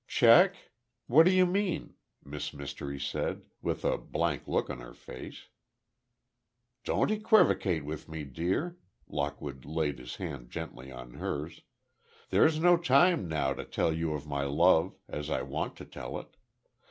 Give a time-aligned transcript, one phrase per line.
[0.07, 0.55] "Check?
[1.05, 1.93] What do you mean?"
[2.25, 5.49] Miss Mystery said, with a blank look on her face.
[6.83, 11.61] "Don't equivocate with me, dear." Lockwood laid his hand gently on hers.
[12.31, 16.17] "There's no time now to tell you of my love, as I want to tell
[16.17, 16.35] it.